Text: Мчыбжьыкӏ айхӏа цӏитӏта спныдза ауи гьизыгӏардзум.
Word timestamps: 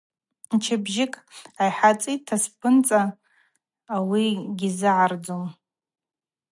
Мчыбжьыкӏ 0.55 1.17
айхӏа 1.63 1.91
цӏитӏта 2.01 2.35
спныдза 2.43 3.01
ауи 3.95 4.25
гьизыгӏардзум. 4.57 5.45